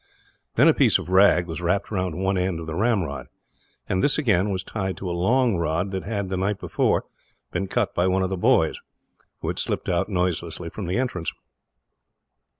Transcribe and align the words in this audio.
Then 0.55 0.67
a 0.67 0.73
piece 0.73 0.97
of 0.97 1.09
rag 1.09 1.45
was 1.45 1.61
wrapped 1.61 1.91
round 1.91 2.15
one 2.17 2.35
end 2.35 2.59
of 2.59 2.65
the 2.65 2.73
ramrod; 2.73 3.27
and 3.87 4.01
this, 4.01 4.17
again, 4.17 4.49
was 4.49 4.63
tied 4.63 4.97
to 4.97 5.07
a 5.07 5.11
long 5.11 5.57
rod 5.57 5.91
that 5.91 6.05
had, 6.05 6.29
the 6.29 6.37
night 6.37 6.59
before, 6.59 7.03
been 7.51 7.67
cut 7.67 7.93
by 7.93 8.07
one 8.07 8.23
of 8.23 8.31
the 8.31 8.35
boys, 8.35 8.79
who 9.41 9.47
had 9.49 9.59
slipped 9.59 9.89
out 9.89 10.09
noiselessly 10.09 10.69
from 10.71 10.87
the 10.87 10.97
entrance. 10.97 11.31